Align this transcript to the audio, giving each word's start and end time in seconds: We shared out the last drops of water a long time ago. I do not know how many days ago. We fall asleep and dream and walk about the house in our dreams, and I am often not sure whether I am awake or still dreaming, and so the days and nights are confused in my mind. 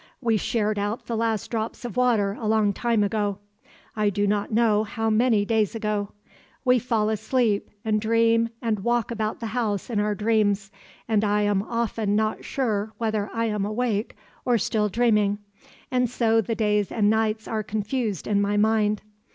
We 0.19 0.35
shared 0.35 0.79
out 0.79 1.05
the 1.05 1.15
last 1.15 1.51
drops 1.51 1.85
of 1.85 1.95
water 1.95 2.31
a 2.39 2.47
long 2.47 2.73
time 2.73 3.03
ago. 3.03 3.37
I 3.95 4.09
do 4.09 4.25
not 4.25 4.51
know 4.51 4.83
how 4.83 5.11
many 5.11 5.45
days 5.45 5.75
ago. 5.75 6.09
We 6.65 6.79
fall 6.79 7.09
asleep 7.09 7.69
and 7.85 8.01
dream 8.01 8.49
and 8.63 8.79
walk 8.79 9.11
about 9.11 9.39
the 9.41 9.45
house 9.53 9.91
in 9.91 9.99
our 9.99 10.15
dreams, 10.15 10.71
and 11.07 11.23
I 11.23 11.43
am 11.43 11.61
often 11.61 12.15
not 12.15 12.43
sure 12.43 12.93
whether 12.97 13.29
I 13.31 13.45
am 13.45 13.63
awake 13.63 14.15
or 14.43 14.57
still 14.57 14.89
dreaming, 14.89 15.37
and 15.91 16.09
so 16.09 16.41
the 16.41 16.55
days 16.55 16.91
and 16.91 17.11
nights 17.11 17.47
are 17.47 17.61
confused 17.61 18.25
in 18.25 18.41
my 18.41 18.57
mind. 18.57 19.03